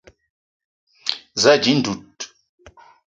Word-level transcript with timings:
Za 1.41 1.51
ànji 1.55 1.73
dud 1.83 2.15